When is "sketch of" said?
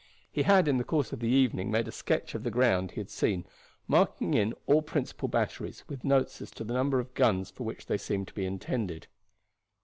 1.91-2.41